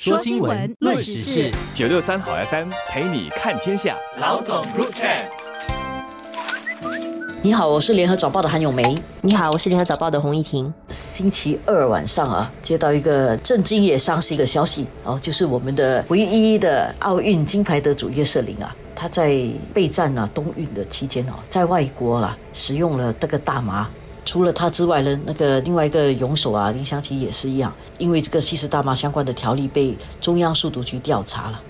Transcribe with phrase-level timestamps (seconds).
[0.00, 3.96] 说新闻，论时事，九六三好 FM 陪你看天下。
[4.20, 5.08] 老总入场。
[7.42, 8.96] 你好，我是联合早报的韩永梅。
[9.22, 10.72] 你好，我是联合早报的洪一婷。
[10.88, 19.36] 星期二晚上啊，接到一个震惊也伤心的消息哦，就是我们的唯一的奥运金牌得主叶瑟琳啊，她在
[19.74, 23.90] 备战啊冬运的期间哦，在外国啦使用了这个大麻。
[24.28, 31.64] 除了他之外呢，那个另外一个泳手啊，林湘琪也是一样，因为这个吸食大麻相关的条例被中央速毒局调查了。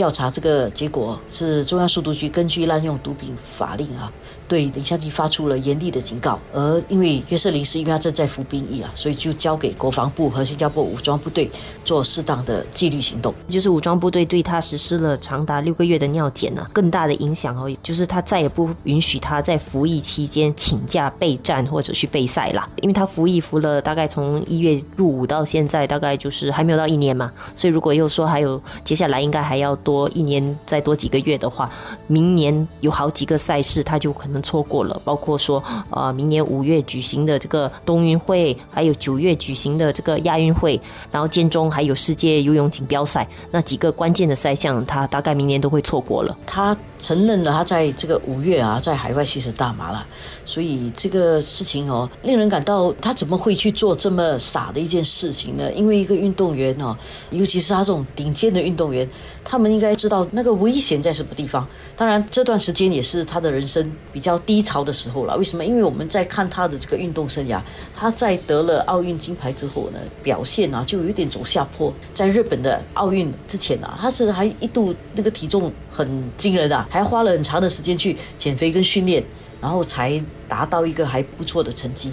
[0.00, 4.10] 调查这个结果是中央速毒局根据滥用毒品法令啊，
[4.48, 6.38] 对林湘基发出了严厉的警告。
[6.54, 11.50] 而因为约瑟琳是因为他正在服兵役啊，所以就交给国防部和新加坡武装部队
[11.84, 13.34] 做适当的纪律行动。
[13.50, 22.66] 就是武装部队对他实施了长达六个月的尿检呢，更大的影响哦，就是他再也不允许他在服役期间请假备战或者去备赛啦。
[22.80, 29.89] 因为他服役服了大概从一月入伍到现在，大概就是还没有到一年嘛，所以如果又说还有接下来应该还要多。
[29.90, 31.68] 多一年再多几个月的话，
[32.06, 35.60] 明年有好几个赛事他就可能错过了，包括说
[35.90, 46.38] 呃明年五月举行的这个冬运会，还有九月举行的这个亚运会，然后建中还有世界游泳锦标赛，那几个关键的赛项，他大概明年都会错过了。
[46.46, 50.06] 他承认了他在这个五月啊，在海外吸食大麻了，
[50.44, 55.72] 所以这个事情哦，令人感到他怎么会去做这么傻的一件事情呢？
[55.72, 56.96] 因为一个运动员哦，
[57.30, 59.08] 尤其是他这种顶尖的运动员，
[59.42, 59.69] 他们。
[59.70, 61.66] 应该知道那个危险在什么地方。
[61.96, 65.36] 当然，这段时间也是他的人生比较低潮的时候了。
[65.36, 65.64] 为什么？
[65.64, 67.60] 因为我们在看他的这个运动生涯，
[67.94, 71.92] 他在得了奥运金牌之后呢，表现啊就有点走下坡。
[72.12, 79.22] 在日本的奥运之前啊，他是还一度那个体重很惊人啊，还花了很长的时间去减肥跟训练，
[79.60, 82.12] 然后才达到一个还不错的成绩。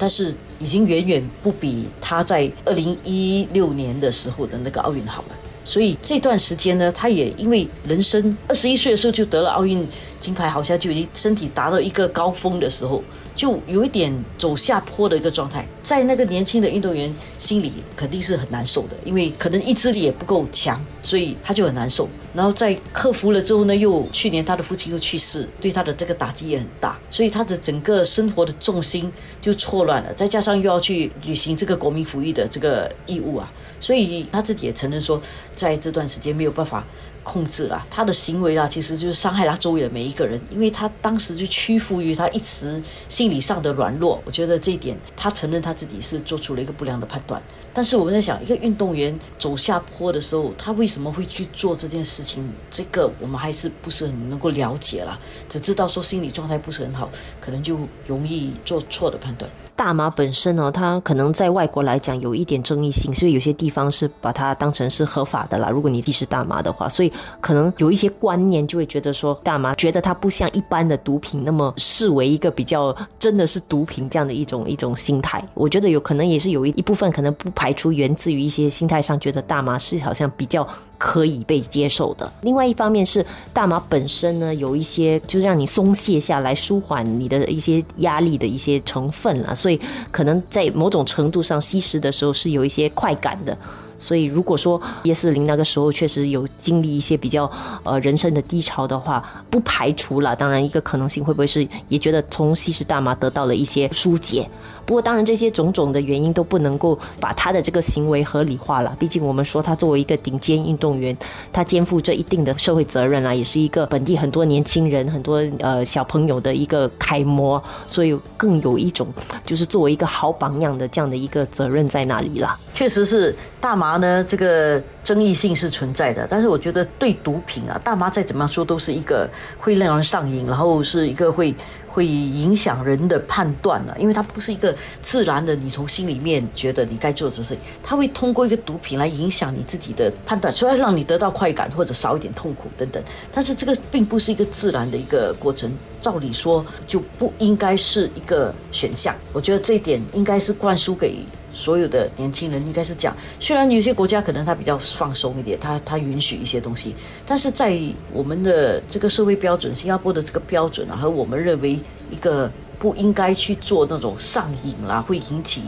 [0.00, 5.28] 但是已经远远不比他在二零一六年的时候的那个奥运好了。
[5.68, 9.86] 所以这段时间呢，他也因为人生二十一岁的时候就得了奥运
[10.18, 13.04] 金牌，好像就已经身体达到一个高峰的时候。
[13.34, 22.08] 就有一点走下坡的一个状态，在那个年轻的运动员心里肯定是很难受的，因为可能意志力也不够强，所以他就很难受。
[22.34, 30.12] 然后在克服了之后呢，又去年他的父亲又去世，对他的这个打击也很大，所以他的整个生活的重心就错乱了。
[30.14, 35.20] 再加上又要去履行这个国民服役的这个义务啊，所以他自己也承认说，
[35.54, 36.84] 在这段时间没有办法。
[37.28, 44.18] 控制了他的行为啊，其实就是伤害他周围的每一个人，因为他当时就屈服于他一时心理上的软弱。
[44.24, 47.42] 我觉得这一点，他承认他自己是做出了一个不良的判断。
[47.74, 52.50] 但是我们在想，一个运动员走下坡的时候，他为什么会去做这件事情？
[52.70, 55.18] 这个我们还是不是很能够了解了，
[55.50, 59.50] 只知道说心理状态不是很好，可能就容易做错的判断。
[59.78, 65.70] 大麻本身呢，它可能在外国来讲有一点争议性，所以有些地方是把它当成是合法的啦。
[65.70, 75.40] 如果你既是大麻的话，所以可能有一些观念就会觉得说，大麻觉得它不像一般的毒品那么视为一个比较真的是毒品这样的一种一种心态。
[75.54, 80.68] 我觉得有可能也是有一一部分可能不排除源自于一些心态上觉得大麻是好像比较。
[81.00, 82.28] 可以被接受的。
[82.40, 89.78] 另外一方面是大麻本身呢，有一些就是让你松懈下来、舒缓你的一些压力的一些成分啊，所所以
[90.10, 93.54] 可能在某种程度上吸食的时候是有一些快感的。
[93.98, 97.50] 所以如果说叶士林那个时候确实有经历一些比较
[97.82, 100.34] 呃人生的低潮的话，不排除了。
[100.34, 104.48] 当然一个可能性会不会是也觉得从吸食大麻得到了一些疏解。
[104.88, 108.96] 不过，当然这些种种的原因都不能够把他的这个行为合理化了。
[108.98, 111.14] 毕竟，我们说他作为一个顶尖运动员，
[111.52, 119.06] 他肩负着一定的社会责任啦，也是一个本地很多年轻人、很多呃小朋友的一个楷模，所以更有一种
[119.44, 122.58] 就是作为一个好榜样的这样的一个责任在那里了。
[122.78, 126.24] 确实是大麻呢，这个争议性是存在的。
[126.30, 129.28] 但是，我觉得对毒品啊，大麻再怎么样说都是一个
[129.58, 131.52] 会让人上瘾，然后是一个会。
[131.90, 134.72] 会影响人的判断了，因为它不是一个
[135.02, 143.02] 自然的，你从心里面觉得你该做什么事情，它会通过一个毒品来影响你自己的判断，除了让你得到快感或者少一点痛苦等等。
[143.32, 145.68] 但是这个并不是一个自然的一个过程，
[146.00, 149.14] 照理说就不应该是一个选项。
[149.32, 151.18] 我觉得这一点应该是灌输给。
[151.50, 156.94] 所有的年轻人应该是讲，虽然有些国家可能他比较放松一点，他他允许一些东西，
[157.26, 157.76] 但是在
[158.12, 161.80] 我们的这个社会标准，新加坡的这个标准啊，和我们认为
[162.10, 165.62] 一个不应该去做那种上瘾啦，会引起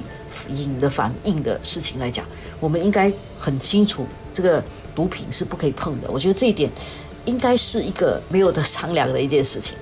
[0.48, 2.24] 瘾的反应的事情来讲，
[2.60, 4.62] 我们应该很清楚，这个
[4.94, 6.10] 毒品是不可以碰的。
[6.10, 6.70] 我觉得这一点
[7.24, 9.74] 应该是一个没有得商量的一件事情。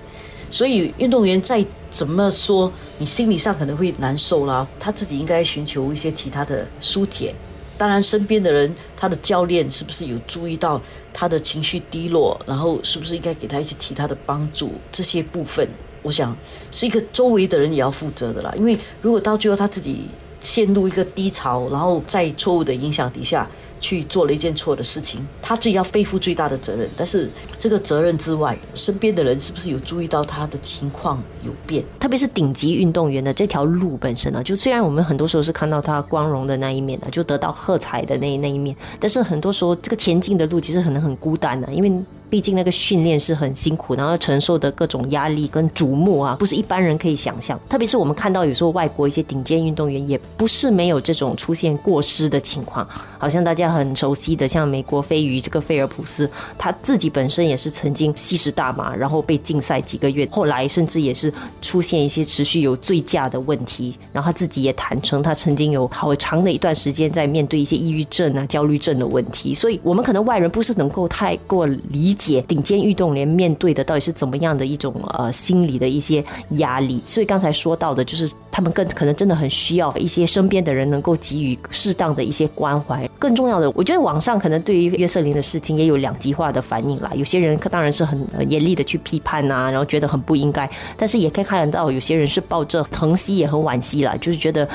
[0.50, 7.34] 所以运动员再怎么说，你心理上可能会难受啦，他自己应该寻求一些其他的疏解，
[7.76, 10.80] 当然，身边的人，他的教练是不是有注意到
[11.12, 14.72] 他的情绪低落，然后是不是应该给他一些其他的帮助？
[14.90, 15.66] 这些部分，
[16.02, 16.36] 我想
[16.70, 18.52] 是一个周围的人也要负责的啦。
[18.56, 20.06] 因为如果到最后他自己
[20.40, 23.48] 陷入一个低潮，然后在错误的影响底下。
[23.80, 26.88] 去做了一件错的事情，他自己要背负最大的责任。
[26.96, 31.84] 但是这个责任之外，身边的人是不是有注意到他的情况有变？
[31.98, 34.42] 特别是顶级运动员的这条路本身呢？
[34.42, 41.92] 就虽然我们很多时候是看到他光荣的那一面的，就得到喝彩的那那一面，但是很多时候这个前进的路其实可能很孤单的，因为。
[42.30, 47.58] 毕竟那个训练是很辛苦，然后承受的各种压力跟瞩目啊，不是一般人可以想象。
[47.70, 52.86] 特别是我们看到有时候外国一些顶尖运动员，也不是没有这种出现过失的情况。
[53.16, 61.32] 好像大家很熟悉的，像美国飞鱼这个菲尔普斯，他自己本身也是曾经吸食大麻，然后被禁赛几个月，后来甚至也是
[61.62, 63.96] 出现一些持续有醉驾的问题。
[64.12, 69.54] 然后他自己也坦诚，他曾经有好长的一段时间在面对一些抑郁症啊、焦虑症的问题。
[69.54, 72.18] 所以，我们可能外人不是能够太过理。
[72.18, 76.24] 解顶尖运动员面对的到底是怎么样的一种呃心理的一些
[76.56, 83.08] 压力，所以刚才说到的就是他们更可能真的很需要一些身边的人能够给予适当的一些关怀。
[83.20, 87.10] 更重要我觉得网上可能对于约瑟琳的事情也有两极化的反应啦。
[87.14, 88.18] 有些人当然是很
[88.50, 94.68] 严厉的去批判啊，然后觉得很不应该，但是也可以看得到有些人是抱着疼惜也很惋惜啦，就是觉得。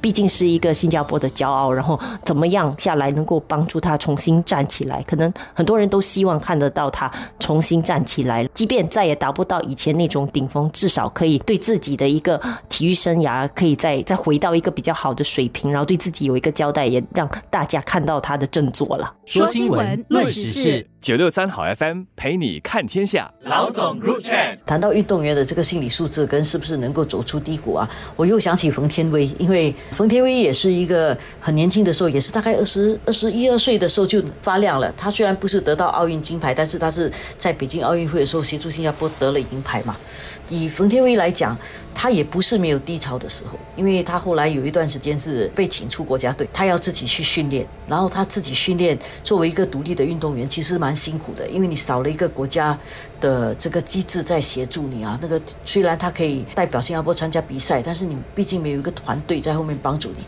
[0.00, 5.02] 毕竟是一个新加坡的骄傲，然后怎么样下来能够帮助他重新站起来？
[5.02, 19.14] 可能很多人都希望看得到他重新站起来，即便再也达不到以前那种顶峰，至少可以对自己的一个体育生涯可以再再回到一个比较好的水平，然后对自己有一个交代，也让大家看到他的振作了。
[19.24, 20.86] 说新闻，论时事。
[21.10, 34.92] 九六三好 FM 陪你看天下，老总 Group Chat 谈到运动员的这个心理素质跟是不是能够走出低谷啊，我又想起冯天威，因为冯天威也是一个很年轻的时候，也是大概二十二十一二岁的时候就发亮了。
[34.92, 39.96] 他虽然不是得到奥运金牌，但是他是在北京奥运会的时候协助新加坡得了银牌嘛。
[40.48, 41.56] 以冯天威来讲，
[41.92, 52.78] 他也不是没有低潮的时候，因为他后来有一段时间是被请出国家队，他要自己去训练，然后他自己训练，作为一个独立的运动员，其实蛮辛苦的，因为你少了一个国家
[53.20, 55.18] 的这个机制在协助你啊。
[55.22, 60.24] 那个虽然他可以代表新加坡参加比赛，但是你毕竟没有一个团队在后面帮助你，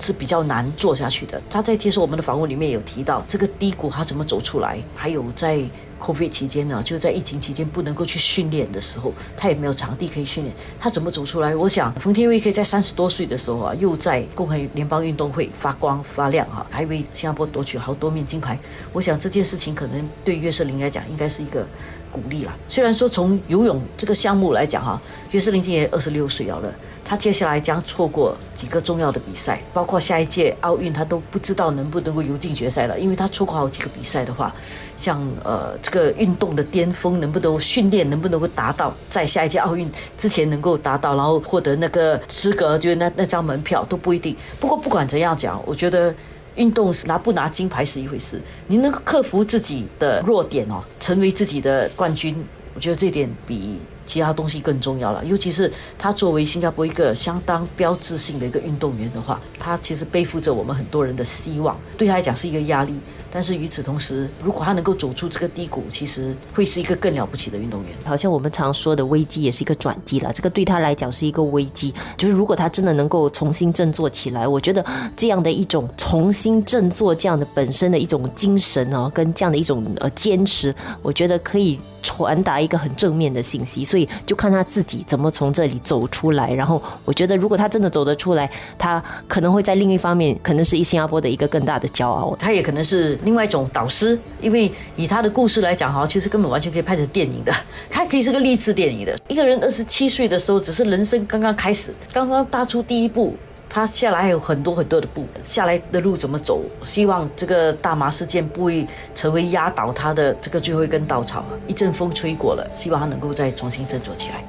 [0.00, 1.40] 是比较难做下去的。
[1.48, 5.62] 他在接受我们的访问里面有提到这个低谷他怎么走出来，还有在。
[6.06, 11.56] COVID 期间呢，就在疫情期间不能够去训练的时候，他也没有场地可以训练，他怎么走出来？
[11.56, 18.56] 我想冯天威可以在三十多岁的时候啊，又在共和联邦运动会发光发亮啊，还为新加坡夺取好多面金牌。
[18.92, 21.66] 我想这件事情可能对约瑟琳来讲，应该是一个
[22.12, 22.56] 鼓励啦。
[22.68, 26.72] 虽然说从游泳这个项目来讲哈，约瑟琳今年二十六岁了。
[27.08, 32.98] 他接下来将错过几个重要的比赛，包括下一届奥运，他都不知道能不能够游进决赛了。
[32.98, 34.52] 因为他错过好几个比赛的话，
[34.98, 44.36] 像呃这个运动的巅峰能不能训练能不能够达到，在下一届奥运之前能够达到，然后获得那个资格，就是那那张门票都不一定。
[44.58, 46.12] 不过不管怎样讲，我觉得
[46.56, 52.34] 运动拿不拿金牌是一回事，你能克服自己的弱点哦，成为自己的冠军，
[52.76, 53.76] 我觉得这点比。
[54.06, 55.68] 其他东西更重要了，尤其是
[55.98, 62.96] 他作为新加坡一个相当标志性的一个运动员的话，他其实背负着我们很多人的希望，对他来讲是一个压力。
[63.36, 67.90] 但是与此同时，如果他能够走出这个低谷，其实会是一个更了不起的运动员。
[68.02, 71.92] 好像我们常说的危机也是一个转机了，这个对他来讲是一个危机。
[72.16, 74.82] 就是如果他真的能够重新振作起来，我觉得
[75.14, 83.84] 这样的一种重新振作，这样的本身的一种精神哦，跟这样的一种呃坚持，我觉得可以传达一个很正面的信息。
[83.84, 86.50] 所以就看他自己怎么从这里走出来。
[86.50, 92.34] 然后我觉得，如果他真的走得出来，他可能会在另一方面，可能是一新加坡的一个更大的骄傲。
[92.38, 93.18] 他也可能是。
[93.26, 97.52] 另外一种导师，因为以他的故事来讲哈，其实根本完全可以拍成电影的，
[97.90, 99.18] 他可以是个励志电影的。
[99.26, 103.34] 一个人二十七岁的时候，只是人生刚刚开始，刚刚踏出第一步，
[103.68, 106.62] 他下来还有很多很多的步，下来的路怎么走？
[106.84, 111.44] 希望这个大麻事件不会成为压倒他的这个最后一根稻草。
[111.66, 114.44] 一阵风吹过了，希望他能够再重新振作起来。